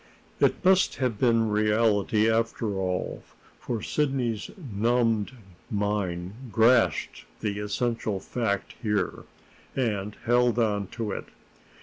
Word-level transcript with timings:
It 0.39 0.65
must 0.65 0.95
have 0.95 1.19
been 1.19 1.49
reality, 1.49 2.27
after 2.27 2.73
all; 2.79 3.21
for 3.59 3.83
Sidney's 3.83 4.49
numbed 4.73 5.33
mind 5.69 6.49
grasped 6.51 7.25
the 7.41 7.59
essential 7.59 8.19
fact 8.19 8.73
here, 8.81 9.25
and 9.75 10.17
held 10.25 10.57
on 10.57 10.87
to 10.97 11.11
it. 11.11 11.25